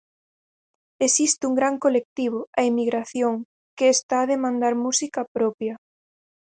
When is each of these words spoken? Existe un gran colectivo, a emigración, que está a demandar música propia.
Existe 1.07 1.45
un 1.45 1.53
gran 1.59 1.77
colectivo, 1.77 2.39
a 2.59 2.61
emigración, 2.71 3.35
que 3.77 3.87
está 3.95 4.15
a 4.21 4.29
demandar 4.33 4.73
música 4.85 5.21
propia. 5.35 5.73